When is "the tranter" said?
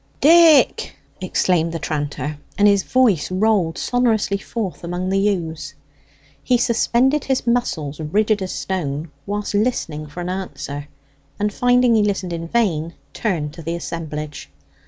1.73-2.39